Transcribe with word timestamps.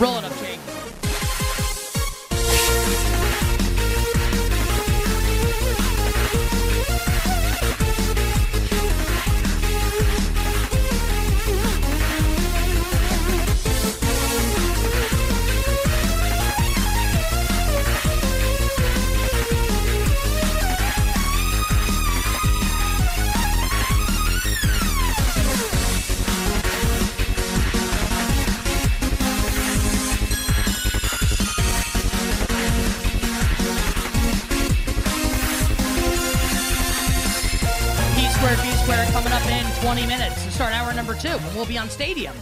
Roll 0.00 0.18
it 0.18 0.24
up, 0.24 0.36
Jake. 0.40 0.53
Number 41.04 41.20
two. 41.20 41.28
And 41.28 41.54
we'll 41.54 41.66
be 41.66 41.76
on 41.76 41.90
Stadium 41.90 42.34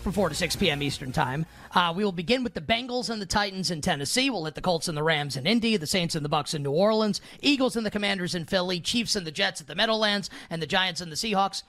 from 0.00 0.10
4 0.10 0.30
to 0.30 0.34
6 0.34 0.56
p.m. 0.56 0.82
Eastern 0.82 1.12
Time. 1.12 1.46
Uh, 1.72 1.92
we 1.94 2.02
will 2.02 2.10
begin 2.10 2.42
with 2.42 2.54
the 2.54 2.60
Bengals 2.60 3.10
and 3.10 3.22
the 3.22 3.26
Titans 3.26 3.70
in 3.70 3.80
Tennessee. 3.80 4.28
We'll 4.28 4.46
hit 4.46 4.56
the 4.56 4.60
Colts 4.60 4.88
and 4.88 4.96
the 4.96 5.04
Rams 5.04 5.36
in 5.36 5.46
Indy, 5.46 5.76
the 5.76 5.86
Saints 5.86 6.16
and 6.16 6.24
the 6.24 6.28
Bucks 6.28 6.52
in 6.52 6.64
New 6.64 6.72
Orleans, 6.72 7.20
Eagles 7.40 7.76
and 7.76 7.86
the 7.86 7.92
Commanders 7.92 8.34
in 8.34 8.44
Philly, 8.44 8.80
Chiefs 8.80 9.14
and 9.14 9.24
the 9.24 9.30
Jets 9.30 9.60
at 9.60 9.68
the 9.68 9.76
Meadowlands, 9.76 10.30
and 10.50 10.60
the 10.60 10.66
Giants 10.66 11.00
and 11.00 11.12
the 11.12 11.16
Seahawks. 11.16 11.62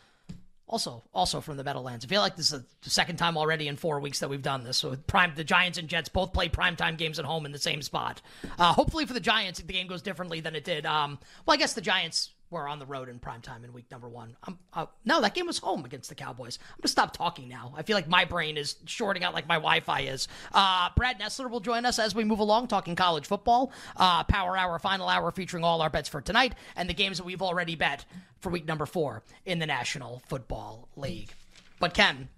Also, 0.67 1.03
also 1.13 1.39
from 1.39 1.57
the 1.57 1.63
Meadowlands. 1.63 2.03
I 2.03 2.07
feel 2.07 2.21
like 2.21 2.35
this 2.35 2.51
is 2.51 2.63
the 2.81 2.89
second 2.89 3.17
time 3.17 3.37
already 3.37 3.67
in 3.67 3.75
four 3.75 3.99
weeks 3.99 4.19
that 4.19 4.29
we've 4.29 4.41
done 4.41 4.63
this. 4.63 4.77
So 4.77 4.95
prime, 5.07 5.33
the 5.35 5.43
Giants 5.43 5.77
and 5.77 5.87
Jets 5.87 6.09
both 6.09 6.33
play 6.33 6.49
primetime 6.49 6.97
games 6.97 7.19
at 7.19 7.25
home 7.25 7.45
in 7.45 7.51
the 7.51 7.59
same 7.59 7.83
spot. 7.83 8.21
Uh, 8.57 8.73
hopefully 8.73 9.05
for 9.05 9.13
the 9.13 9.19
Giants, 9.19 9.59
the 9.59 9.73
game 9.73 9.87
goes 9.87 10.01
differently 10.01 10.39
than 10.39 10.55
it 10.55 10.63
did. 10.63 10.85
Um, 10.87 11.19
well, 11.45 11.55
I 11.55 11.57
guess 11.57 11.73
the 11.73 11.81
Giants 11.81 12.31
were 12.51 12.67
on 12.67 12.79
the 12.79 12.85
road 12.85 13.09
in 13.09 13.19
primetime 13.19 13.63
in 13.63 13.73
week 13.73 13.89
number 13.91 14.09
one. 14.09 14.35
Uh, 14.73 14.85
no, 15.05 15.21
that 15.21 15.33
game 15.33 15.47
was 15.47 15.59
home 15.59 15.85
against 15.85 16.09
the 16.09 16.15
Cowboys. 16.15 16.57
I'm 16.71 16.81
gonna 16.81 16.89
stop 16.89 17.15
talking 17.15 17.47
now. 17.47 17.73
I 17.75 17.83
feel 17.83 17.95
like 17.95 18.07
my 18.07 18.25
brain 18.25 18.57
is 18.57 18.75
shorting 18.85 19.23
out 19.23 19.33
like 19.33 19.47
my 19.47 19.55
Wi-Fi 19.55 20.01
is. 20.01 20.27
Uh, 20.53 20.89
Brad 20.95 21.19
Nessler 21.19 21.49
will 21.49 21.59
join 21.59 21.85
us 21.85 21.99
as 21.99 22.15
we 22.15 22.23
move 22.23 22.39
along, 22.39 22.67
talking 22.67 22.95
college 22.95 23.25
football. 23.25 23.71
Uh, 23.95 24.23
Power 24.23 24.57
Hour, 24.57 24.79
final 24.79 25.07
hour, 25.07 25.31
featuring 25.31 25.63
all 25.63 25.81
our 25.81 25.89
bets 25.89 26.09
for 26.09 26.21
tonight 26.21 26.55
and 26.75 26.89
the 26.89 26.93
games 26.93 27.17
that 27.17 27.23
we've 27.23 27.41
already 27.41 27.75
bet 27.75 28.05
for 28.39 28.49
week 28.49 28.65
number 28.65 28.85
four 28.85 29.23
in 29.45 29.59
the 29.59 29.65
National 29.65 30.21
Football 30.27 30.87
League. 30.95 31.33
But 31.79 31.93
Ken, 31.93 32.29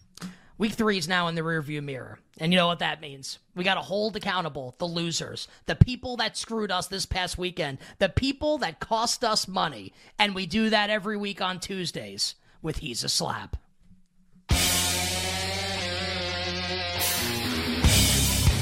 Week 0.62 0.74
three 0.74 1.00
is 1.00 1.08
now 1.08 1.28
in 1.28 1.34
the 1.34 1.42
rearview 1.42 1.82
mirror. 1.82 2.20
And 2.38 2.54
you 2.54 2.58
know 2.60 2.68
what 2.68 2.78
that 2.78 3.02
means? 3.02 3.40
We 3.56 3.64
got 3.64 3.74
to 3.74 3.82
hold 3.82 4.16
accountable 4.16 4.76
the 4.78 4.86
losers, 4.86 5.48
the 5.66 5.76
people 5.76 6.18
that 6.18 6.38
screwed 6.38 6.70
us 6.70 6.86
this 6.86 7.08
past 7.08 7.36
weekend, 7.36 7.80
the 7.98 8.10
people 8.10 8.60
that 8.60 8.80
cost 8.80 9.24
us 9.24 9.48
money. 9.48 9.92
And 10.20 10.36
we 10.36 10.46
do 10.46 10.70
that 10.70 10.92
every 10.92 11.18
week 11.18 11.42
on 11.42 11.60
Tuesdays 11.60 12.36
with 12.62 12.78
He's 12.78 13.04
a 13.04 13.10
Slap. 13.10 13.58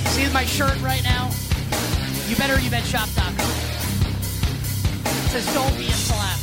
See 0.07 0.31
my 0.31 0.45
shirt 0.45 0.79
right 0.81 1.03
now? 1.03 1.29
You 2.29 2.37
better 2.37 2.61
you 2.61 2.69
bet 2.69 2.85
shop.com. 2.85 3.33
It 5.03 5.31
says 5.31 5.53
don't 5.53 5.77
be 5.77 5.87
a 5.87 5.91
slap. 5.91 6.39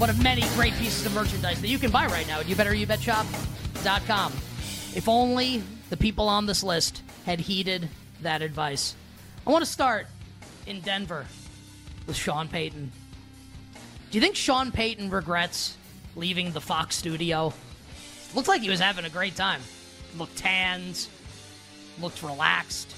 One 0.00 0.10
of 0.10 0.20
many 0.20 0.42
great 0.56 0.74
pieces 0.74 1.06
of 1.06 1.14
merchandise 1.14 1.60
that 1.60 1.68
you 1.68 1.78
can 1.78 1.92
buy 1.92 2.06
right 2.06 2.26
now 2.26 2.40
at 2.40 2.48
you 2.48 2.56
better 2.56 2.74
you 2.74 2.84
bet 2.84 3.00
shop.com. 3.00 3.61
If 3.84 5.08
only 5.08 5.62
the 5.90 5.96
people 5.96 6.28
on 6.28 6.46
this 6.46 6.62
list 6.62 7.02
had 7.26 7.40
heeded 7.40 7.88
that 8.20 8.40
advice. 8.40 8.94
I 9.44 9.50
want 9.50 9.64
to 9.64 9.70
start 9.70 10.06
in 10.66 10.80
Denver 10.80 11.26
with 12.06 12.16
Sean 12.16 12.46
Payton. 12.46 12.92
Do 14.10 14.18
you 14.18 14.22
think 14.22 14.36
Sean 14.36 14.70
Payton 14.70 15.10
regrets 15.10 15.76
leaving 16.14 16.52
the 16.52 16.60
Fox 16.60 16.94
studio? 16.94 17.52
Looks 18.34 18.46
like 18.46 18.62
he 18.62 18.70
was 18.70 18.78
having 18.78 19.04
a 19.04 19.10
great 19.10 19.34
time. 19.34 19.60
Looked 20.16 20.36
tanned, 20.36 21.08
looked 22.00 22.22
relaxed. 22.22 22.94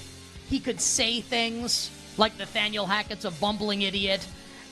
He 0.50 0.60
could 0.60 0.80
say 0.80 1.22
things 1.22 1.90
like 2.18 2.36
Nathaniel 2.38 2.86
Hackett's 2.86 3.24
a 3.24 3.30
bumbling 3.30 3.82
idiot 3.82 4.26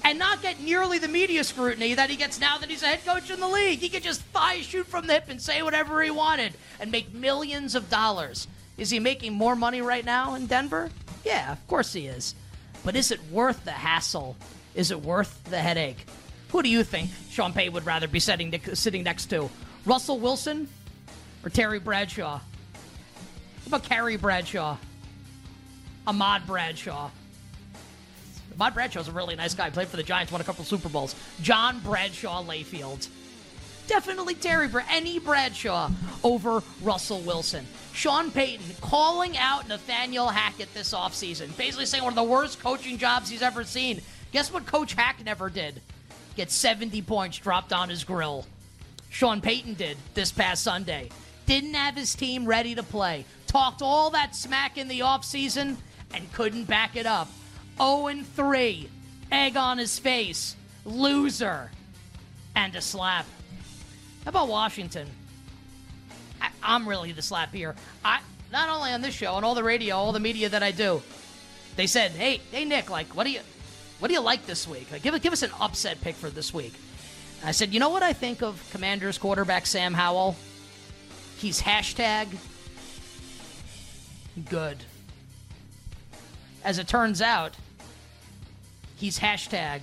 and 0.05 0.19
not 0.19 0.43
get 0.43 0.61
nearly 0.61 0.99
the 0.99 1.09
media 1.09 1.45
scrutiny 1.45 1.95
that 1.95 2.11
he 2.11 2.17
gets 2.17 2.41
now 2.41 2.59
that 2.59 2.69
he's 2.69 2.83
a 2.83 2.87
head 2.87 3.05
coach 3.05 3.31
in 3.31 3.41
the 3.41 3.49
league. 3.49 3.79
He 3.79 3.89
could 3.89 4.03
just 4.03 4.23
fire, 4.23 4.63
shoot 4.63 4.87
from 4.87 5.07
the 5.07 5.15
hip 5.15 5.25
and 5.29 5.41
say 5.41 5.63
whatever 5.63 6.03
he 6.03 6.11
wanted 6.11 6.55
and 6.81 6.91
make 6.91 7.15
millions 7.15 7.75
of 7.75 7.89
dollars. 7.89 8.49
Is 8.77 8.91
he 8.91 8.99
making 8.99 9.35
more 9.35 9.55
money 9.55 9.83
right 9.83 10.05
now 10.05 10.35
in 10.35 10.47
Denver? 10.47 10.91
Yeah, 11.25 11.53
of 11.53 11.67
course 11.69 11.93
he 11.93 12.07
is. 12.07 12.35
But 12.85 12.97
is 12.97 13.13
it 13.13 13.21
worth 13.31 13.65
the 13.65 13.71
hassle? 13.71 14.37
Is 14.75 14.91
it 14.91 15.01
worth 15.01 15.45
the 15.45 15.59
headache? 15.59 16.05
Who 16.49 16.63
do 16.63 16.69
you 16.69 16.83
think 16.83 17.11
Sean 17.31 17.53
Payton 17.53 17.73
would 17.75 17.87
rather 17.87 18.09
be 18.09 18.21
sitting, 18.21 18.53
sitting 18.75 19.05
next 19.05 19.27
to? 19.27 19.49
Russell 19.87 20.19
Wilson 20.19 20.69
or 21.45 21.51
Terry 21.51 21.79
Bradshaw? 21.79 22.41
What 22.41 23.67
about 23.67 23.85
Carrie 23.85 24.17
Bradshaw? 24.17 24.77
Ahmad 26.07 26.47
Bradshaw? 26.47 27.11
Ahmad 28.55 28.75
Bradshaw's 28.75 29.09
a 29.09 29.13
really 29.13 29.37
nice 29.37 29.55
guy. 29.55 29.71
Played 29.71 29.89
for 29.89 29.97
the 29.97 30.03
Giants, 30.03 30.33
won 30.33 30.41
a 30.41 30.45
couple 30.45 30.65
Super 30.65 30.89
Bowls. 30.89 31.15
John 31.41 31.81
Bradshaw 31.81 32.43
Layfield. 32.43 33.09
Definitely 33.87 34.35
Terry 34.35 34.69
Br- 34.69 34.81
any 34.91 35.19
Bradshaw 35.19 35.91
over 36.23 36.63
Russell 36.83 37.21
Wilson. 37.21 37.67
Sean 37.93 38.31
Payton 38.31 38.65
calling 38.81 39.37
out 39.37 39.69
Nathaniel 39.69 40.29
Hackett 40.29 40.73
this 40.73 40.95
offseason, 40.95 41.55
basically 41.57 41.87
saying 41.87 42.05
one 42.05 42.13
of 42.13 42.17
the 42.17 42.23
worst 42.23 42.61
coaching 42.61 42.97
jobs 42.97 43.29
he's 43.29 43.43
ever 43.43 43.65
seen. 43.65 44.01
Guess 44.33 44.53
what 44.53 44.67
Coach 44.67 44.95
Hack 44.95 45.23
never 45.25 45.51
did? 45.51 45.81
Get 46.37 46.51
70 46.51 47.03
points 47.03 47.39
dropped 47.39 47.73
on 47.73 47.89
his 47.89 48.05
grill. 48.05 48.47
Sean 49.11 49.41
Payton 49.43 49.75
did 49.75 49.99
this 50.15 50.33
past 50.33 50.63
Sunday. 50.63 51.11
Didn't 51.45 51.75
have 51.75 51.97
his 51.97 52.15
team 52.15 52.47
ready 52.47 52.75
to 52.75 52.83
play. 52.83 53.27
Talked 53.47 53.83
all 53.83 54.11
that 54.11 54.35
smack 54.35 54.79
in 54.79 54.89
the 54.89 55.01
offseason 55.01 55.77
and 56.15 56.33
couldn't 56.33 56.65
back 56.65 56.97
it 56.97 57.05
up. 57.05 57.29
0 57.79 58.23
3. 58.35 58.89
Egg 59.31 59.57
on 59.57 59.79
his 59.79 59.99
face. 59.99 60.57
Loser. 60.85 61.71
And 62.55 62.75
a 62.77 62.81
slap. 62.81 63.27
How 64.25 64.29
about 64.29 64.49
Washington? 64.49 65.09
I, 66.41 66.51
I'm 66.63 66.89
really 66.89 67.13
the 67.13 67.23
slap 67.23 67.53
here. 67.53 67.75
I 68.05 68.21
not 68.53 68.69
only 68.69 68.91
on 68.91 69.01
this 69.01 69.15
show, 69.15 69.33
on 69.33 69.45
all 69.45 69.55
the 69.55 69.65
radio, 69.65 69.97
all 69.97 70.13
the 70.13 70.21
media 70.21 70.49
that 70.51 70.63
I 70.63 70.71
do. 70.71 71.03
They 71.77 71.87
said, 71.87 72.11
"Hey, 72.11 72.41
hey, 72.51 72.65
Nick, 72.65 72.91
like, 72.91 73.17
what 73.17 73.25
do 73.25 73.31
you, 73.31 73.41
what 73.99 74.09
do 74.09 74.15
you 74.15 74.21
like 74.21 74.45
this 74.45 74.69
week? 74.69 74.89
Like, 74.93 75.03
give 75.03 75.21
give 75.23 75.33
us 75.33 75.43
an 75.43 75.51
upset 75.61 76.01
pick 76.03 76.15
for 76.15 76.29
this 76.29 76.53
week." 76.53 76.75
And 77.41 77.49
I 77.49 77.53
said, 77.53 77.73
"You 77.73 77.81
know 77.81 77.89
what 77.89 78.03
I 78.03 78.13
think 78.13 78.43
of 78.43 78.63
Commanders 78.71 79.17
quarterback 79.17 79.67
Sam 79.67 79.95
Howell? 79.95 80.37
He's 81.39 81.63
hashtag 81.63 82.29
good. 84.49 84.79
As 86.65 86.79
it 86.79 86.87
turns 86.87 87.21
out, 87.21 87.57
he's 89.03 89.19
hashtag 89.19 89.81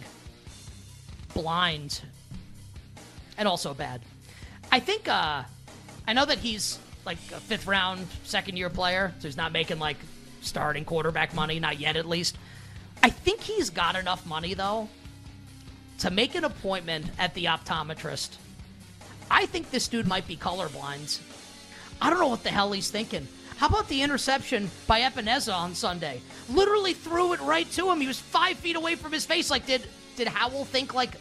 blind 1.33 2.01
and 3.37 3.49
also 3.49 3.73
bad. 3.73 3.99
I 4.71 4.79
think 4.79 5.09
uh 5.09 5.43
I 6.07 6.13
know 6.13 6.25
that 6.25 6.37
he's 6.37 6.79
like 7.05 7.17
a 7.35 7.39
fifth 7.41 7.67
round 7.67 8.07
second 8.23 8.55
year 8.55 8.69
player, 8.69 9.13
so 9.19 9.27
he's 9.27 9.35
not 9.35 9.51
making 9.51 9.77
like 9.77 9.97
starting 10.39 10.85
quarterback 10.85 11.35
money, 11.35 11.59
not 11.59 11.81
yet 11.81 11.97
at 11.97 12.07
least. 12.07 12.37
I 13.03 13.09
think 13.09 13.41
he's 13.41 13.69
got 13.69 13.97
enough 13.97 14.25
money 14.25 14.53
though 14.53 14.87
to 15.97 16.09
make 16.09 16.33
an 16.35 16.45
appointment 16.45 17.05
at 17.19 17.33
the 17.33 17.45
optometrist. 17.45 18.37
I 19.29 19.47
think 19.47 19.69
this 19.69 19.89
dude 19.89 20.07
might 20.07 20.29
be 20.29 20.37
colorblind. 20.37 21.19
I 22.01 22.09
don't 22.09 22.19
know 22.19 22.29
what 22.29 22.43
the 22.43 22.51
hell 22.51 22.71
he's 22.71 22.89
thinking. 22.89 23.27
How 23.59 23.67
about 23.67 23.89
the 23.89 24.03
interception 24.03 24.71
by 24.87 25.01
Epenesa 25.01 25.53
on 25.53 25.75
Sunday? 25.75 26.21
Literally 26.47 26.93
threw 26.93 27.33
it 27.33 27.41
right 27.41 27.69
to 27.71 27.91
him. 27.91 27.99
He 27.99 28.07
was 28.07 28.17
five 28.17 28.55
feet 28.55 28.77
away 28.77 28.95
from 28.95 29.11
his 29.11 29.25
face. 29.25 29.51
Like, 29.51 29.65
did 29.65 29.85
did 30.15 30.29
Howell 30.29 30.63
think 30.63 30.93
like, 30.93 31.15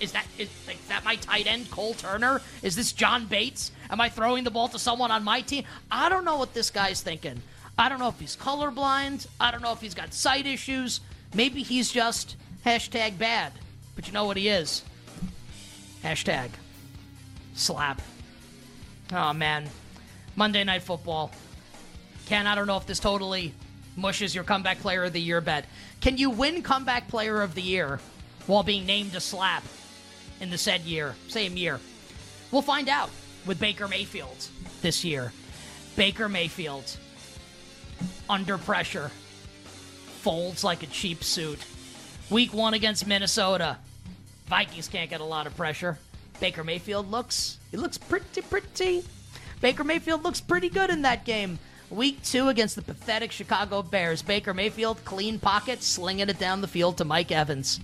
is 0.00 0.12
that 0.12 0.24
is, 0.38 0.48
like, 0.66 0.78
that 0.88 1.04
my 1.04 1.16
tight 1.16 1.46
end 1.46 1.70
Cole 1.70 1.92
Turner? 1.92 2.40
Is 2.62 2.76
this 2.76 2.92
John 2.92 3.26
Bates? 3.26 3.72
Am 3.90 4.00
I 4.00 4.08
throwing 4.08 4.42
the 4.42 4.50
ball 4.50 4.68
to 4.68 4.78
someone 4.78 5.10
on 5.10 5.22
my 5.22 5.42
team? 5.42 5.64
I 5.90 6.08
don't 6.08 6.24
know 6.24 6.38
what 6.38 6.54
this 6.54 6.70
guy's 6.70 7.02
thinking. 7.02 7.42
I 7.78 7.90
don't 7.90 7.98
know 7.98 8.08
if 8.08 8.18
he's 8.18 8.36
colorblind. 8.36 9.26
I 9.38 9.50
don't 9.50 9.60
know 9.60 9.72
if 9.72 9.82
he's 9.82 9.94
got 9.94 10.14
sight 10.14 10.46
issues. 10.46 11.02
Maybe 11.34 11.62
he's 11.62 11.92
just 11.92 12.36
hashtag 12.64 13.18
bad. 13.18 13.52
But 13.96 14.06
you 14.06 14.14
know 14.14 14.24
what 14.24 14.38
he 14.38 14.48
is? 14.48 14.82
Hashtag 16.02 16.48
slap. 17.54 18.00
Oh 19.12 19.34
man, 19.34 19.68
Monday 20.36 20.64
Night 20.64 20.84
Football. 20.84 21.32
Ken, 22.32 22.46
I 22.46 22.54
don't 22.54 22.66
know 22.66 22.78
if 22.78 22.86
this 22.86 22.98
totally 22.98 23.52
mushes 23.94 24.34
your 24.34 24.42
comeback 24.42 24.78
player 24.78 25.04
of 25.04 25.12
the 25.12 25.20
year 25.20 25.42
bet. 25.42 25.66
Can 26.00 26.16
you 26.16 26.30
win 26.30 26.62
comeback 26.62 27.08
player 27.08 27.42
of 27.42 27.54
the 27.54 27.60
year 27.60 28.00
while 28.46 28.62
being 28.62 28.86
named 28.86 29.14
a 29.14 29.20
slap 29.20 29.62
in 30.40 30.48
the 30.48 30.56
said 30.56 30.80
year, 30.80 31.14
same 31.28 31.58
year? 31.58 31.78
We'll 32.50 32.62
find 32.62 32.88
out 32.88 33.10
with 33.44 33.60
Baker 33.60 33.86
Mayfield 33.86 34.48
this 34.80 35.04
year. 35.04 35.30
Baker 35.94 36.26
Mayfield, 36.26 36.96
under 38.30 38.56
pressure, 38.56 39.10
folds 40.22 40.64
like 40.64 40.82
a 40.82 40.86
cheap 40.86 41.22
suit. 41.22 41.58
Week 42.30 42.54
one 42.54 42.72
against 42.72 43.06
Minnesota. 43.06 43.76
Vikings 44.46 44.88
can't 44.88 45.10
get 45.10 45.20
a 45.20 45.24
lot 45.24 45.46
of 45.46 45.54
pressure. 45.54 45.98
Baker 46.40 46.64
Mayfield 46.64 47.10
looks, 47.10 47.58
he 47.70 47.76
looks 47.76 47.98
pretty, 47.98 48.40
pretty. 48.40 49.04
Baker 49.60 49.84
Mayfield 49.84 50.24
looks 50.24 50.40
pretty 50.40 50.70
good 50.70 50.88
in 50.88 51.02
that 51.02 51.26
game. 51.26 51.58
Week 51.92 52.22
two 52.22 52.48
against 52.48 52.74
the 52.74 52.80
pathetic 52.80 53.30
Chicago 53.30 53.82
Bears. 53.82 54.22
Baker 54.22 54.54
Mayfield, 54.54 55.04
clean 55.04 55.38
pocket, 55.38 55.82
slinging 55.82 56.30
it 56.30 56.38
down 56.38 56.62
the 56.62 56.66
field 56.66 56.96
to 56.96 57.04
Mike 57.04 57.30
Evans. 57.30 57.80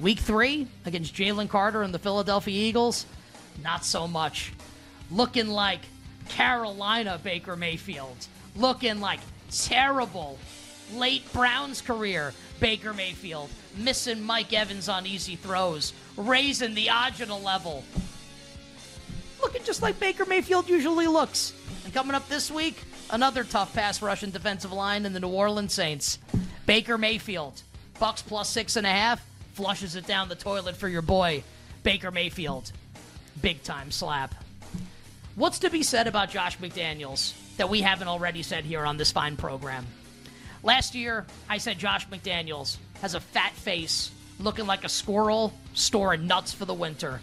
Week 0.00 0.20
three 0.20 0.68
against 0.86 1.16
Jalen 1.16 1.48
Carter 1.48 1.82
and 1.82 1.92
the 1.92 1.98
Philadelphia 1.98 2.54
Eagles, 2.54 3.06
not 3.60 3.84
so 3.84 4.06
much. 4.06 4.52
Looking 5.10 5.48
like 5.48 5.80
Carolina 6.28 7.20
Baker 7.24 7.56
Mayfield. 7.56 8.28
Looking 8.54 9.00
like 9.00 9.18
terrible 9.50 10.38
late 10.94 11.30
Browns 11.32 11.80
career 11.80 12.32
Baker 12.60 12.94
Mayfield. 12.94 13.50
Missing 13.76 14.22
Mike 14.22 14.52
Evans 14.52 14.88
on 14.88 15.06
easy 15.06 15.34
throws. 15.34 15.92
Raising 16.16 16.74
the 16.74 16.86
Agina 16.86 17.42
level. 17.42 17.82
Looking 19.42 19.64
just 19.64 19.82
like 19.82 19.98
Baker 19.98 20.24
Mayfield 20.24 20.68
usually 20.68 21.08
looks. 21.08 21.52
And 21.84 21.92
coming 21.92 22.14
up 22.14 22.28
this 22.28 22.48
week, 22.48 22.76
another 23.10 23.44
tough 23.44 23.74
pass 23.74 24.02
rush 24.02 24.22
and 24.22 24.32
defensive 24.32 24.72
line 24.72 25.04
in 25.04 25.12
the 25.12 25.20
New 25.20 25.28
Orleans 25.28 25.72
Saints. 25.72 26.18
Baker 26.66 26.98
Mayfield. 26.98 27.62
Bucks 27.98 28.22
plus 28.22 28.48
six 28.48 28.76
and 28.76 28.86
a 28.86 28.90
half. 28.90 29.24
Flushes 29.54 29.96
it 29.96 30.06
down 30.06 30.28
the 30.28 30.34
toilet 30.34 30.76
for 30.76 30.88
your 30.88 31.02
boy, 31.02 31.42
Baker 31.82 32.10
Mayfield. 32.10 32.72
Big 33.42 33.62
time 33.62 33.90
slap. 33.90 34.34
What's 35.34 35.60
to 35.60 35.70
be 35.70 35.82
said 35.82 36.06
about 36.06 36.30
Josh 36.30 36.58
McDaniels 36.58 37.34
that 37.56 37.68
we 37.68 37.82
haven't 37.82 38.08
already 38.08 38.42
said 38.42 38.64
here 38.64 38.84
on 38.84 38.96
this 38.96 39.12
fine 39.12 39.36
program? 39.36 39.86
Last 40.62 40.94
year, 40.94 41.26
I 41.48 41.58
said 41.58 41.78
Josh 41.78 42.08
McDaniels 42.08 42.76
has 43.00 43.14
a 43.14 43.20
fat 43.20 43.52
face, 43.52 44.10
looking 44.38 44.66
like 44.66 44.84
a 44.84 44.88
squirrel 44.88 45.52
storing 45.74 46.26
nuts 46.26 46.52
for 46.52 46.64
the 46.64 46.74
winter. 46.74 47.20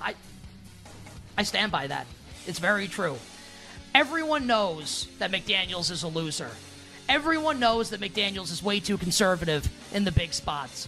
I 0.00 0.14
I 1.36 1.42
stand 1.42 1.70
by 1.72 1.86
that. 1.88 2.06
It's 2.46 2.58
very 2.58 2.88
true. 2.88 3.18
Everyone 3.96 4.46
knows 4.46 5.08
that 5.20 5.32
McDaniels 5.32 5.90
is 5.90 6.02
a 6.02 6.08
loser. 6.08 6.50
Everyone 7.08 7.58
knows 7.58 7.88
that 7.88 8.00
McDaniels 8.02 8.52
is 8.52 8.62
way 8.62 8.78
too 8.78 8.98
conservative 8.98 9.66
in 9.94 10.04
the 10.04 10.12
big 10.12 10.34
spots. 10.34 10.86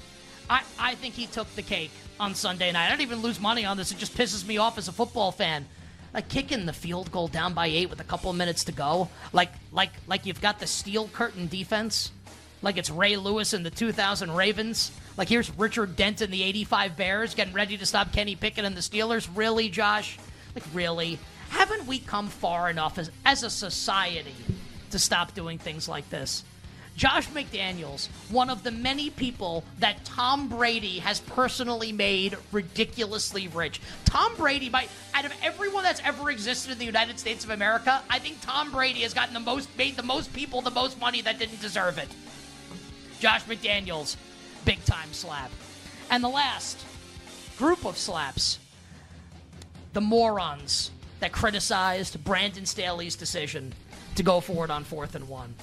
I, 0.50 0.60
I 0.78 0.94
think 0.94 1.14
he 1.14 1.24
took 1.24 1.48
the 1.54 1.62
cake 1.62 1.90
on 2.20 2.34
Sunday 2.34 2.70
night. 2.70 2.84
I 2.84 2.90
don't 2.90 3.00
even 3.00 3.22
lose 3.22 3.40
money 3.40 3.64
on 3.64 3.78
this. 3.78 3.90
It 3.92 3.96
just 3.96 4.14
pisses 4.14 4.46
me 4.46 4.58
off 4.58 4.76
as 4.76 4.88
a 4.88 4.92
football 4.92 5.32
fan. 5.32 5.64
Like 6.12 6.28
kicking 6.28 6.66
the 6.66 6.74
field 6.74 7.10
goal 7.10 7.28
down 7.28 7.54
by 7.54 7.68
eight 7.68 7.88
with 7.88 8.00
a 8.00 8.04
couple 8.04 8.30
minutes 8.34 8.64
to 8.64 8.72
go. 8.72 9.08
Like 9.32 9.52
like 9.72 9.92
like 10.06 10.26
you've 10.26 10.42
got 10.42 10.60
the 10.60 10.66
steel 10.66 11.08
curtain 11.08 11.46
defense. 11.46 12.12
Like 12.60 12.76
it's 12.76 12.90
Ray 12.90 13.16
Lewis 13.16 13.54
and 13.54 13.64
the 13.64 13.70
2000 13.70 14.34
Ravens. 14.34 14.92
Like 15.16 15.30
here's 15.30 15.50
Richard 15.56 15.96
Dent 15.96 16.20
and 16.20 16.30
the 16.30 16.42
85 16.42 16.98
Bears 16.98 17.34
getting 17.34 17.54
ready 17.54 17.78
to 17.78 17.86
stop 17.86 18.12
Kenny 18.12 18.36
Pickett 18.36 18.66
and 18.66 18.76
the 18.76 18.82
Steelers. 18.82 19.26
Really, 19.34 19.70
Josh? 19.70 20.18
Like 20.54 20.64
really? 20.74 21.18
Haven't 21.50 21.86
we 21.86 21.98
come 21.98 22.28
far 22.28 22.70
enough 22.70 22.98
as, 22.98 23.10
as 23.24 23.42
a 23.42 23.50
society 23.50 24.34
to 24.90 24.98
stop 24.98 25.34
doing 25.34 25.58
things 25.58 25.88
like 25.88 26.08
this? 26.10 26.44
Josh 26.98 27.28
McDaniels, 27.28 28.08
one 28.28 28.50
of 28.50 28.64
the 28.64 28.72
many 28.72 29.08
people 29.08 29.62
that 29.78 30.04
Tom 30.04 30.48
Brady 30.48 30.98
has 30.98 31.20
personally 31.20 31.92
made 31.92 32.36
ridiculously 32.50 33.46
rich. 33.46 33.80
Tom 34.04 34.34
Brady, 34.34 34.68
by 34.68 34.88
out 35.14 35.24
of 35.24 35.32
everyone 35.40 35.84
that's 35.84 36.00
ever 36.04 36.28
existed 36.28 36.72
in 36.72 36.78
the 36.78 36.84
United 36.84 37.20
States 37.20 37.44
of 37.44 37.50
America, 37.50 38.02
I 38.10 38.18
think 38.18 38.40
Tom 38.40 38.72
Brady 38.72 39.02
has 39.02 39.14
gotten 39.14 39.32
the 39.32 39.38
most, 39.38 39.68
made 39.78 39.96
the 39.96 40.02
most 40.02 40.32
people 40.32 40.60
the 40.60 40.72
most 40.72 40.98
money 40.98 41.22
that 41.22 41.38
didn't 41.38 41.60
deserve 41.60 41.98
it. 41.98 42.08
Josh 43.20 43.44
McDaniels, 43.44 44.16
big 44.64 44.84
time 44.84 45.12
slap. 45.12 45.52
And 46.10 46.24
the 46.24 46.28
last 46.28 46.84
group 47.58 47.84
of 47.84 47.96
slaps, 47.96 48.58
the 49.92 50.00
morons 50.00 50.90
that 51.20 51.32
criticized 51.32 52.22
Brandon 52.24 52.66
Staley's 52.66 53.16
decision 53.16 53.72
to 54.14 54.22
go 54.22 54.40
forward 54.40 54.70
on 54.70 54.84
fourth 54.84 55.14
and 55.14 55.28
one. 55.28 55.54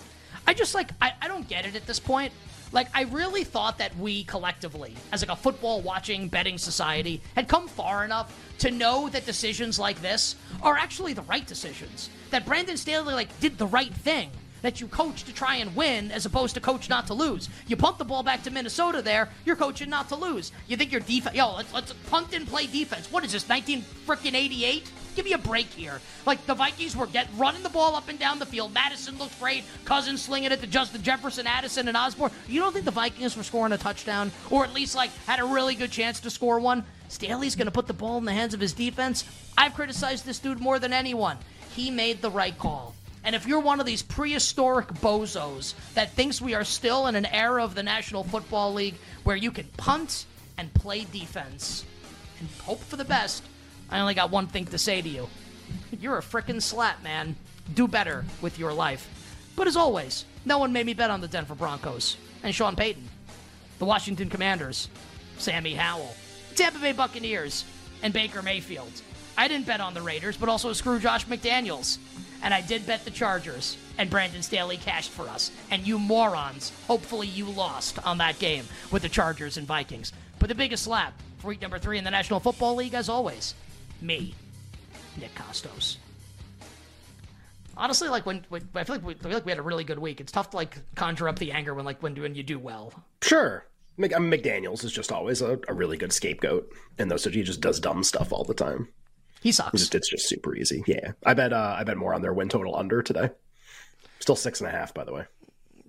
I 0.48 0.54
just 0.54 0.76
like 0.76 0.92
I, 1.02 1.14
I 1.22 1.28
don't 1.28 1.48
get 1.48 1.66
it 1.66 1.76
at 1.76 1.86
this 1.88 2.00
point. 2.00 2.32
Like 2.72 2.88
I 2.94 3.04
really 3.04 3.44
thought 3.44 3.78
that 3.78 3.96
we 3.98 4.24
collectively, 4.26 4.96
as 5.12 5.22
like 5.22 5.32
a 5.32 5.42
football 5.42 5.82
watching 5.82 6.28
betting 6.28 6.58
society, 6.58 7.22
had 7.36 7.48
come 7.48 7.68
far 7.68 8.04
enough 8.04 8.36
to 8.60 8.72
know 8.72 9.10
that 9.10 9.26
decisions 9.26 9.80
like 9.80 10.02
this 10.02 10.36
are 10.62 10.78
actually 10.78 11.14
the 11.14 11.22
right 11.24 11.46
decisions. 11.46 12.10
That 12.32 12.46
Brandon 12.46 12.78
Staley 12.78 13.14
like 13.14 13.40
did 13.40 13.58
the 13.58 13.68
right 13.68 13.94
thing. 13.94 14.30
That 14.62 14.82
you 14.82 14.88
coach 14.88 15.24
to 15.26 15.34
try 15.34 15.58
and 15.58 15.76
win 15.76 16.12
as 16.12 16.26
opposed 16.26 16.56
to 16.56 16.60
coach 16.60 16.90
not 16.90 17.06
to 17.08 17.14
lose. 17.14 17.50
You 17.68 17.76
punt 17.76 18.00
the 18.00 18.06
ball 18.06 18.24
back 18.24 18.42
to 18.44 18.52
Minnesota 18.52 19.02
there, 19.02 19.30
you're 19.46 19.56
coaching 19.56 19.92
not 19.92 20.10
to 20.10 20.16
lose. 20.16 20.52
You 20.68 20.76
think 20.76 20.92
your 20.92 21.02
defense, 21.02 21.36
yo, 21.36 21.56
let's, 21.56 21.72
let's 21.72 21.94
punt 22.10 22.34
and 22.34 22.48
play 22.48 22.66
defense. 22.66 23.12
What 23.12 23.24
is 23.24 23.32
this, 23.32 23.48
19 23.48 23.84
freaking 24.08 24.34
88? 24.34 24.90
Give 25.16 25.26
me 25.26 25.34
a 25.34 25.38
break 25.38 25.68
here. 25.68 26.02
Like 26.26 26.46
the 26.46 26.54
Vikings 26.54 26.96
were 26.96 27.08
get 27.08 27.28
running 27.38 27.64
the 27.64 27.70
ball 27.70 27.96
up 27.96 28.10
and 28.10 28.20
down 28.20 28.40
the 28.40 28.46
field. 28.46 28.74
Mattison 28.74 29.18
looked 29.18 29.40
great. 29.40 29.64
Cousins 29.86 30.22
slinging 30.22 30.52
it 30.52 30.60
to 30.62 30.68
Justin 30.68 31.02
Jefferson, 31.04 31.48
Addison, 31.48 31.88
and 31.88 31.96
Osborn. 31.96 32.32
You 32.48 32.60
don't 32.60 32.74
think 32.74 32.86
the 32.86 32.92
Vikings 32.92 33.38
were 33.38 33.44
scoring 33.44 33.72
a 33.72 33.78
touchdown, 33.78 34.32
or 34.50 34.66
at 34.66 34.74
least 34.74 34.96
like 34.96 35.12
had 35.26 35.40
a 35.40 35.46
really 35.46 35.76
good 35.76 35.92
chance 35.92 36.20
to 36.22 36.30
score 36.30 36.60
one? 36.60 36.84
Staley's 37.08 37.56
going 37.56 37.68
to 37.68 37.72
put 37.72 37.88
the 37.88 37.94
ball 37.94 38.18
in 38.18 38.26
the 38.26 38.34
hands 38.34 38.54
of 38.54 38.60
his 38.60 38.74
defense. 38.74 39.24
I've 39.58 39.74
criticized 39.74 40.26
this 40.26 40.40
dude 40.40 40.60
more 40.60 40.80
than 40.80 40.92
anyone. 40.92 41.38
He 41.76 41.92
made 41.92 42.22
the 42.22 42.32
right 42.32 42.58
call. 42.58 42.96
And 43.24 43.36
if 43.36 43.48
you're 43.48 43.60
one 43.60 43.80
of 43.80 43.86
these 43.86 44.04
prehistoric 44.04 44.88
bozos 44.88 45.74
that 45.96 46.12
thinks 46.12 46.42
we 46.42 46.54
are 46.54 46.64
still 46.64 47.08
in 47.08 47.16
an 47.16 47.26
era 47.26 47.64
of 47.64 47.74
the 47.74 47.84
National 47.84 48.24
Football 48.24 48.74
League 48.74 48.96
where 49.24 49.36
you 49.36 49.50
can 49.50 49.66
punt 49.78 50.26
and 50.58 50.74
play 50.74 51.06
defense 51.12 51.86
and 52.40 52.48
hope 52.64 52.82
for 52.82 52.98
the 52.98 53.06
best, 53.06 53.44
I 53.90 54.00
only 54.00 54.14
got 54.14 54.32
one 54.32 54.48
thing 54.48 54.66
to 54.68 54.78
say 54.78 55.02
to 55.02 55.10
you. 55.10 55.28
You're 56.00 56.18
a 56.18 56.22
frickin' 56.22 56.62
slap, 56.62 57.04
man. 57.04 57.36
Do 57.74 57.88
better 57.88 58.26
with 58.42 58.60
your 58.60 58.74
life. 58.74 59.10
But 59.56 59.68
as 59.68 59.78
always, 59.78 60.26
no 60.44 60.58
one 60.60 60.74
made 60.74 60.86
me 60.86 60.94
bet 60.94 61.10
on 61.10 61.22
the 61.22 61.28
Denver 61.28 61.56
Broncos 61.56 62.18
and 62.44 62.54
Sean 62.54 62.76
Payton, 62.76 63.08
the 63.80 63.86
Washington 63.86 64.30
Commanders, 64.30 64.90
Sammy 65.38 65.74
Howell, 65.74 66.16
Tampa 66.56 66.80
Bay 66.80 66.92
Buccaneers, 66.92 67.66
and 68.04 68.14
Baker 68.14 68.42
Mayfield. 68.42 69.02
I 69.38 69.48
didn't 69.48 69.66
bet 69.66 69.82
on 69.82 69.94
the 69.94 70.02
Raiders, 70.02 70.38
but 70.38 70.50
also 70.50 70.72
screw 70.74 71.00
Josh 71.00 71.26
McDaniels. 71.26 71.98
And 72.44 72.54
I 72.54 72.62
did 72.62 72.86
bet 72.86 73.04
the 73.06 73.12
Chargers, 73.12 73.78
and 73.98 74.10
Brandon 74.10 74.44
Staley 74.44 74.78
cashed 74.78 75.10
for 75.10 75.28
us. 75.28 75.52
And 75.72 75.88
you 75.88 75.98
morons, 75.98 76.72
hopefully 76.88 77.28
you 77.28 77.46
lost 77.46 77.98
on 78.06 78.20
that 78.20 78.38
game 78.40 78.66
with 78.92 79.02
the 79.02 79.10
Chargers 79.10 79.58
and 79.58 79.66
Vikings. 79.66 80.14
But 80.38 80.50
the 80.50 80.56
biggest 80.56 80.84
slap 80.84 81.14
for 81.40 81.48
week 81.48 81.62
number 81.62 81.80
three 81.80 81.98
in 81.98 82.04
the 82.04 82.12
National 82.12 82.40
Football 82.40 82.76
League, 82.76 82.94
as 82.94 83.10
always, 83.10 83.56
me, 84.02 84.34
Nick 85.18 85.34
Kostos. 85.36 85.98
Honestly, 87.78 88.08
like 88.08 88.26
when, 88.26 88.46
when 88.50 88.68
I 88.74 88.84
feel 88.86 88.96
like 88.96 89.06
we, 89.06 89.16
I 89.16 89.18
feel 89.18 89.32
like 89.32 89.46
we 89.46 89.52
had 89.52 89.60
a 89.60 89.64
really 89.64 89.84
good 89.84 90.00
week. 90.00 90.22
It's 90.22 90.32
tough 90.32 90.52
to 90.52 90.58
like 90.58 90.78
conjure 90.96 91.28
up 91.28 91.40
the 91.40 91.52
anger 91.52 91.74
when 91.74 91.84
like 91.86 92.02
when 92.02 92.16
when 92.16 92.36
you 92.36 92.44
do 92.44 92.58
well. 92.58 92.94
Sure, 93.22 93.66
Mc, 93.98 94.16
I 94.16 94.20
mean, 94.20 94.32
McDaniel's 94.32 94.84
is 94.84 94.94
just 94.94 95.12
always 95.12 95.42
a, 95.42 95.60
a 95.68 95.74
really 95.74 95.98
good 95.98 96.14
scapegoat, 96.14 96.72
and 96.98 97.12
those 97.12 97.26
he 97.26 97.44
just 97.44 97.62
does 97.62 97.80
dumb 97.80 98.04
stuff 98.04 98.32
all 98.32 98.44
the 98.44 98.54
time. 98.54 98.88
He 99.42 99.52
sucks. 99.52 99.74
It's 99.74 99.84
just, 99.84 99.96
it's 99.96 100.10
just 100.10 100.28
super 100.30 100.56
easy. 100.56 100.84
Yeah, 100.88 101.12
I 101.26 101.34
bet. 101.34 101.54
Uh, 101.54 101.76
I 101.78 101.84
bet 101.84 101.98
more 101.98 102.14
on 102.14 102.22
their 102.22 102.34
win 102.34 102.50
total 102.50 102.76
under 102.76 103.02
today. 103.02 103.30
Still 104.20 104.36
six 104.36 104.62
and 104.62 104.70
a 104.70 104.72
half, 104.72 104.94
by 104.94 105.04
the 105.04 105.14
way. 105.14 105.26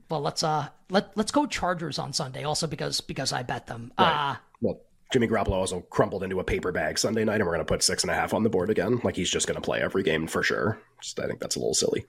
Well, 0.09 0.21
let's 0.21 0.43
uh 0.43 0.69
let 0.91 1.17
let's 1.17 1.33
go 1.33 1.47
Chargers 1.47 1.99
on 1.99 2.13
Sunday. 2.13 2.45
Also 2.45 2.67
because 2.67 3.01
because 3.01 3.33
I 3.33 3.43
bet 3.43 3.67
them. 3.67 3.93
Right. 3.99 4.33
Uh 4.33 4.37
Well, 4.61 4.81
Jimmy 5.13 5.29
Garoppolo 5.29 5.53
also 5.53 5.81
crumpled 5.81 6.25
into 6.25 6.41
a 6.41 6.45
paper 6.45 6.73
bag 6.73 6.99
Sunday 6.99 7.25
night, 7.25 7.37
and 7.37 7.45
we're 7.45 7.53
going 7.55 7.61
to 7.61 7.65
put 7.65 7.83
six 7.83 8.03
and 8.03 8.11
a 8.11 8.15
half 8.15 8.35
on 8.35 8.43
the 8.43 8.51
board 8.51 8.71
again. 8.71 9.01
Like 9.05 9.17
he's 9.17 9.31
just 9.31 9.47
going 9.47 9.55
to 9.55 9.61
play 9.61 9.81
every 9.81 10.03
game 10.03 10.27
for 10.27 10.43
sure. 10.43 10.81
Just, 11.01 11.21
I 11.21 11.27
think 11.27 11.41
that's 11.41 11.57
a 11.57 11.59
little 11.61 11.75
silly. 11.75 12.05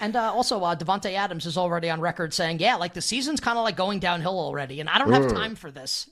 And 0.00 0.16
uh, 0.16 0.32
also, 0.32 0.60
uh, 0.62 0.74
Davante 0.74 1.12
Adams 1.12 1.44
is 1.44 1.58
already 1.58 1.90
on 1.90 2.00
record 2.00 2.32
saying, 2.32 2.58
"Yeah, 2.58 2.76
like 2.76 2.94
the 2.94 3.02
season's 3.02 3.40
kind 3.40 3.58
of 3.58 3.64
like 3.64 3.76
going 3.76 3.98
downhill 3.98 4.38
already, 4.38 4.80
and 4.80 4.88
I 4.88 4.98
don't 4.98 5.12
have 5.12 5.30
time 5.30 5.54
for 5.54 5.70
this. 5.70 6.08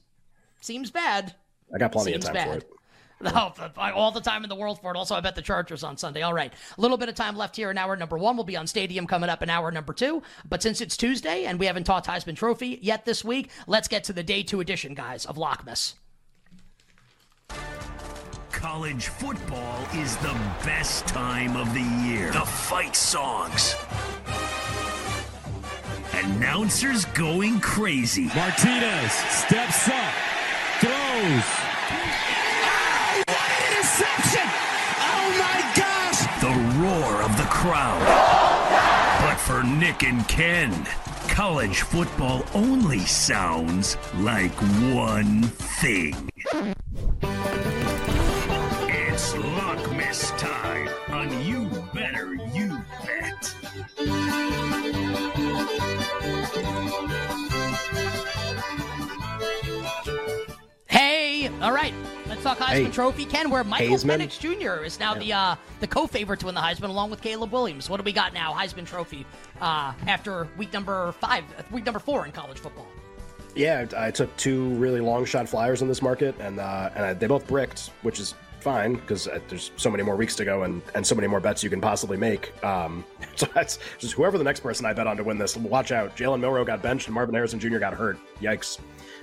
Seems 0.60 0.90
bad. 0.90 1.34
I 1.74 1.78
got 1.78 1.92
plenty 1.92 2.12
Seems 2.12 2.26
of 2.26 2.34
time 2.34 2.34
bad. 2.34 2.50
for 2.50 2.58
it. 2.58 2.68
No, 3.20 3.52
all 3.76 4.12
the 4.12 4.20
time 4.20 4.44
in 4.44 4.48
the 4.48 4.54
world 4.54 4.80
for 4.80 4.92
it. 4.92 4.96
Also, 4.96 5.16
I 5.16 5.20
bet 5.20 5.34
the 5.34 5.42
Chargers 5.42 5.82
on 5.82 5.96
Sunday. 5.96 6.22
All 6.22 6.32
right. 6.32 6.52
A 6.52 6.80
little 6.80 6.96
bit 6.96 7.08
of 7.08 7.16
time 7.16 7.36
left 7.36 7.56
here 7.56 7.68
in 7.68 7.76
hour 7.76 7.96
number 7.96 8.16
one. 8.16 8.36
We'll 8.36 8.44
be 8.44 8.56
on 8.56 8.68
Stadium 8.68 9.08
coming 9.08 9.28
up 9.28 9.42
in 9.42 9.50
hour 9.50 9.72
number 9.72 9.92
two. 9.92 10.22
But 10.48 10.62
since 10.62 10.80
it's 10.80 10.96
Tuesday 10.96 11.44
and 11.46 11.58
we 11.58 11.66
haven't 11.66 11.82
taught 11.82 12.04
Heisman 12.04 12.36
Trophy 12.36 12.78
yet 12.80 13.04
this 13.06 13.24
week, 13.24 13.50
let's 13.66 13.88
get 13.88 14.04
to 14.04 14.12
the 14.12 14.22
day 14.22 14.44
two 14.44 14.60
edition, 14.60 14.94
guys, 14.94 15.26
of 15.26 15.34
Lockmas. 15.34 15.94
College 18.58 19.06
football 19.06 19.86
is 19.94 20.16
the 20.16 20.36
best 20.64 21.06
time 21.06 21.56
of 21.56 21.72
the 21.74 22.04
year. 22.04 22.32
The 22.32 22.40
fight 22.40 22.96
songs. 22.96 23.76
Announcers 26.12 27.04
going 27.04 27.60
crazy. 27.60 28.24
Martinez 28.34 29.12
steps 29.12 29.88
up, 29.88 30.12
throws. 30.80 31.44
Oh, 32.66 33.22
what 33.28 33.48
an 33.48 33.62
interception! 33.70 34.48
Oh 35.06 35.28
my 35.38 35.58
gosh! 35.76 36.20
The 36.40 36.54
roar 36.82 37.22
of 37.22 37.36
the 37.36 37.46
crowd. 37.48 38.02
But 39.22 39.36
for 39.36 39.62
Nick 39.62 40.02
and 40.02 40.26
Ken, 40.26 40.84
college 41.28 41.82
football 41.82 42.44
only 42.54 42.98
sounds 43.06 43.96
like 44.16 44.50
one 44.92 45.42
thing. 45.44 46.28
Lockmas 50.08 50.38
time 50.38 50.88
on 51.12 51.44
You 51.44 51.68
Better 51.92 52.34
You 52.54 52.82
Bet. 53.04 53.54
Hey, 60.86 61.50
all 61.60 61.72
right. 61.72 61.92
Let's 62.26 62.42
talk 62.42 62.56
Heisman 62.56 62.86
Hey. 62.86 62.90
Trophy, 62.90 63.26
Ken. 63.26 63.50
Where 63.50 63.62
Michael 63.64 63.96
Heisman. 63.96 64.20
Penix 64.20 64.38
Jr. 64.38 64.82
is 64.82 64.98
now 64.98 65.14
the 65.14 65.32
uh, 65.32 65.56
the 65.80 65.86
co-favorite 65.86 66.40
to 66.40 66.46
win 66.46 66.54
the 66.54 66.60
Heisman, 66.62 66.88
along 66.88 67.10
with 67.10 67.20
Caleb 67.20 67.52
Williams. 67.52 67.90
What 67.90 67.98
do 67.98 68.02
we 68.02 68.12
got 68.12 68.32
now? 68.32 68.54
Heisman 68.54 68.86
Trophy 68.86 69.26
uh, 69.60 69.92
after 70.06 70.48
week 70.56 70.72
number 70.72 71.12
five, 71.12 71.44
uh, 71.58 71.62
week 71.70 71.84
number 71.84 72.00
four 72.00 72.24
in 72.24 72.32
college 72.32 72.58
football. 72.58 72.86
Yeah, 73.54 73.86
I 73.96 74.10
took 74.10 74.34
two 74.36 74.70
really 74.74 75.00
long 75.00 75.26
shot 75.26 75.48
flyers 75.48 75.82
in 75.82 75.88
this 75.88 76.00
market, 76.00 76.34
and 76.38 76.60
uh, 76.60 76.90
and 76.94 77.04
I, 77.04 77.12
they 77.12 77.26
both 77.26 77.46
bricked, 77.46 77.90
which 78.02 78.20
is 78.20 78.34
fine 78.60 78.94
because 78.94 79.28
uh, 79.28 79.40
there's 79.48 79.70
so 79.76 79.90
many 79.90 80.02
more 80.02 80.16
weeks 80.16 80.34
to 80.36 80.44
go 80.44 80.62
and, 80.62 80.82
and 80.94 81.06
so 81.06 81.14
many 81.14 81.26
more 81.26 81.40
bets 81.40 81.62
you 81.62 81.70
can 81.70 81.80
possibly 81.80 82.16
make. 82.16 82.52
Um, 82.64 83.04
so 83.36 83.46
that's 83.54 83.78
just 83.98 84.14
whoever 84.14 84.38
the 84.38 84.44
next 84.44 84.60
person 84.60 84.86
I 84.86 84.92
bet 84.92 85.06
on 85.06 85.16
to 85.16 85.24
win 85.24 85.38
this. 85.38 85.56
Watch 85.56 85.92
out! 85.92 86.16
Jalen 86.16 86.40
Milroe 86.40 86.64
got 86.64 86.82
benched 86.82 87.06
and 87.06 87.14
Marvin 87.14 87.34
Harrison 87.34 87.60
Jr. 87.60 87.78
got 87.78 87.94
hurt. 87.94 88.18
Yikes! 88.40 88.78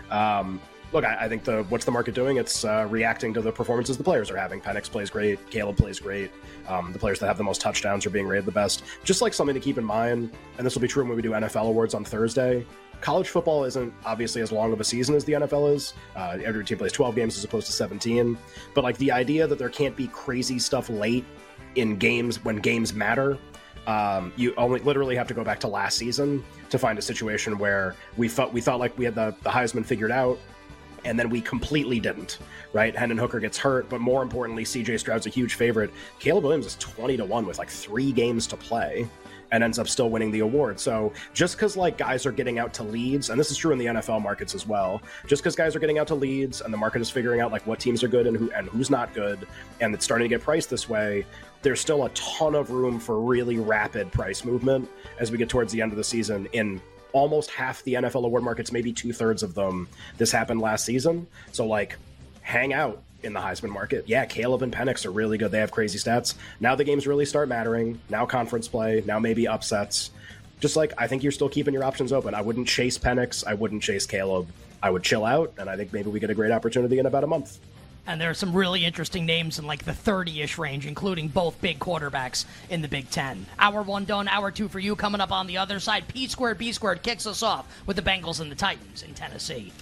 Um, 0.09 0.61
look, 0.91 1.05
I, 1.05 1.25
I 1.25 1.29
think 1.29 1.43
the 1.43 1.63
what's 1.69 1.85
the 1.85 1.91
market 1.91 2.15
doing? 2.15 2.37
It's 2.37 2.63
uh, 2.65 2.87
reacting 2.89 3.33
to 3.33 3.41
the 3.41 3.51
performances 3.51 3.97
the 3.97 4.03
players 4.03 4.31
are 4.31 4.37
having. 4.37 4.61
Penix 4.61 4.89
plays 4.89 5.09
great. 5.09 5.49
Caleb 5.49 5.77
plays 5.77 5.99
great. 5.99 6.31
Um, 6.67 6.93
the 6.93 6.99
players 6.99 7.19
that 7.19 7.27
have 7.27 7.37
the 7.37 7.43
most 7.43 7.61
touchdowns 7.61 8.05
are 8.05 8.09
being 8.09 8.27
rated 8.27 8.45
the 8.45 8.51
best. 8.51 8.83
Just 9.03 9.21
like 9.21 9.33
something 9.33 9.53
to 9.53 9.59
keep 9.59 9.77
in 9.77 9.83
mind, 9.83 10.31
and 10.57 10.65
this 10.65 10.73
will 10.73 10.81
be 10.81 10.87
true 10.87 11.03
when 11.03 11.15
we 11.15 11.21
do 11.21 11.31
NFL 11.31 11.67
awards 11.67 11.93
on 11.93 12.03
Thursday. 12.03 12.65
College 13.01 13.29
football 13.29 13.63
isn't 13.65 13.93
obviously 14.05 14.41
as 14.41 14.51
long 14.51 14.73
of 14.73 14.79
a 14.79 14.83
season 14.83 15.15
as 15.15 15.23
the 15.25 15.33
NFL 15.33 15.73
is. 15.73 15.93
Uh, 16.15 16.37
every 16.43 16.65
team 16.65 16.77
plays 16.77 16.91
12 16.91 17.15
games 17.15 17.37
as 17.37 17.43
opposed 17.43 17.67
to 17.67 17.73
17. 17.73 18.37
But 18.73 18.83
like 18.83 18.97
the 18.97 19.11
idea 19.11 19.47
that 19.47 19.59
there 19.59 19.69
can't 19.69 19.95
be 19.95 20.07
crazy 20.07 20.59
stuff 20.59 20.89
late 20.89 21.25
in 21.75 21.97
games 21.97 22.43
when 22.43 22.57
games 22.57 22.93
matter 22.93 23.37
um, 23.87 24.33
you 24.35 24.53
only 24.57 24.79
literally 24.79 25.15
have 25.15 25.27
to 25.27 25.33
go 25.33 25.43
back 25.43 25.59
to 25.61 25.67
last 25.67 25.97
season 25.97 26.43
to 26.69 26.79
find 26.79 26.97
a 26.97 27.01
situation 27.01 27.57
where 27.57 27.95
we 28.17 28.27
felt 28.27 28.51
we 28.51 28.61
thought 28.61 28.79
like 28.79 28.97
we 28.97 29.05
had 29.05 29.15
the, 29.15 29.35
the 29.43 29.49
Heisman 29.49 29.85
figured 29.85 30.11
out, 30.11 30.39
and 31.03 31.19
then 31.19 31.29
we 31.29 31.39
completely 31.41 31.99
didn't. 31.99 32.39
Right? 32.73 32.95
Hendon 32.95 33.17
Hooker 33.17 33.39
gets 33.39 33.57
hurt, 33.57 33.87
but 33.87 34.01
more 34.01 34.23
importantly, 34.23 34.63
CJ 34.63 34.99
Stroud's 34.99 35.27
a 35.27 35.29
huge 35.29 35.53
favorite. 35.53 35.91
Caleb 36.19 36.43
Williams 36.45 36.65
is 36.65 36.75
twenty 36.75 37.15
to 37.17 37.25
one 37.25 37.45
with 37.45 37.59
like 37.59 37.69
three 37.69 38.11
games 38.11 38.47
to 38.47 38.57
play. 38.57 39.07
And 39.51 39.63
ends 39.63 39.79
up 39.79 39.87
still 39.87 40.09
winning 40.09 40.31
the 40.31 40.39
award. 40.39 40.79
So 40.79 41.13
just 41.33 41.55
because 41.55 41.77
like 41.77 41.97
guys 41.97 42.25
are 42.25 42.31
getting 42.31 42.59
out 42.59 42.73
to 42.75 42.83
leads, 42.83 43.29
and 43.29 43.39
this 43.39 43.51
is 43.51 43.57
true 43.57 43.71
in 43.71 43.77
the 43.77 43.85
NFL 43.85 44.21
markets 44.21 44.55
as 44.55 44.67
well, 44.67 45.01
just 45.27 45.43
because 45.43 45.55
guys 45.55 45.75
are 45.75 45.79
getting 45.79 45.99
out 45.99 46.07
to 46.07 46.15
leads 46.15 46.61
and 46.61 46.73
the 46.73 46.77
market 46.77 47.01
is 47.01 47.09
figuring 47.09 47.41
out 47.41 47.51
like 47.51 47.65
what 47.65 47.79
teams 47.79 48.03
are 48.03 48.07
good 48.07 48.27
and 48.27 48.35
who 48.35 48.51
and 48.51 48.67
who's 48.69 48.89
not 48.89 49.13
good, 49.13 49.47
and 49.81 49.93
it's 49.93 50.03
starting 50.03 50.25
to 50.25 50.35
get 50.35 50.43
priced 50.43 50.69
this 50.69 50.89
way, 50.89 51.25
there's 51.61 51.79
still 51.79 52.05
a 52.05 52.09
ton 52.09 52.55
of 52.55 52.69
room 52.71 52.99
for 52.99 53.19
really 53.19 53.57
rapid 53.57 54.11
price 54.11 54.45
movement 54.45 54.89
as 55.19 55.31
we 55.31 55.37
get 55.37 55.49
towards 55.49 55.71
the 55.71 55.81
end 55.81 55.91
of 55.91 55.97
the 55.97 56.03
season 56.03 56.47
in 56.53 56.81
almost 57.15 57.49
half 57.49 57.81
the 57.83 57.93
NFL 57.93 58.25
award 58.25 58.43
markets, 58.43 58.71
maybe 58.71 58.91
two 58.91 59.13
thirds 59.13 59.41
of 59.41 59.55
them. 59.55 59.87
This 60.17 60.31
happened 60.31 60.59
last 60.59 60.85
season. 60.85 61.25
So, 61.53 61.65
like, 61.65 61.97
hang 62.41 62.73
out 62.73 63.01
in 63.25 63.33
the 63.33 63.39
Heisman 63.39 63.69
market. 63.69 64.05
Yeah, 64.07 64.25
Caleb 64.25 64.61
and 64.61 64.71
Penix 64.71 65.05
are 65.05 65.11
really 65.11 65.37
good. 65.37 65.51
They 65.51 65.59
have 65.59 65.71
crazy 65.71 65.99
stats. 65.99 66.35
Now 66.59 66.75
the 66.75 66.83
games 66.83 67.07
really 67.07 67.25
start 67.25 67.49
mattering. 67.49 67.99
Now 68.09 68.25
conference 68.25 68.67
play. 68.67 69.03
Now 69.05 69.19
maybe 69.19 69.47
upsets. 69.47 70.11
Just 70.61 70.77
like, 70.77 70.93
I 70.97 71.07
think 71.07 71.23
you're 71.23 71.31
still 71.31 71.49
keeping 71.49 71.73
your 71.73 71.83
options 71.83 72.13
open. 72.13 72.33
I 72.33 72.41
wouldn't 72.41 72.67
chase 72.67 72.97
Penix. 72.97 73.45
I 73.45 73.55
wouldn't 73.55 73.83
chase 73.83 74.05
Caleb. 74.05 74.47
I 74.81 74.89
would 74.89 75.03
chill 75.03 75.25
out, 75.25 75.53
and 75.57 75.69
I 75.69 75.75
think 75.75 75.91
maybe 75.91 76.09
we 76.09 76.19
get 76.19 76.29
a 76.29 76.35
great 76.35 76.51
opportunity 76.51 76.99
in 76.99 77.05
about 77.05 77.23
a 77.23 77.27
month. 77.27 77.59
And 78.07 78.21
there 78.21 78.29
are 78.29 78.35
some 78.35 78.53
really 78.53 78.85
interesting 78.85 79.25
names 79.25 79.57
in 79.57 79.65
like 79.65 79.83
the 79.83 79.93
30 79.93 80.43
ish 80.43 80.57
range, 80.59 80.85
including 80.85 81.27
both 81.27 81.59
big 81.59 81.79
quarterbacks 81.79 82.45
in 82.69 82.81
the 82.83 82.87
Big 82.87 83.09
Ten. 83.09 83.47
Hour 83.57 83.81
one 83.81 84.05
done, 84.05 84.27
hour 84.27 84.51
two 84.51 84.67
for 84.67 84.79
you. 84.79 84.95
Coming 84.95 85.21
up 85.21 85.31
on 85.31 85.47
the 85.47 85.57
other 85.57 85.79
side, 85.79 86.07
P 86.07 86.27
squared, 86.27 86.59
B 86.59 86.71
squared 86.71 87.01
kicks 87.01 87.25
us 87.25 87.41
off 87.41 87.67
with 87.87 87.95
the 87.95 88.03
Bengals 88.03 88.39
and 88.39 88.51
the 88.51 88.55
Titans 88.55 89.01
in 89.01 89.15
Tennessee. 89.15 89.73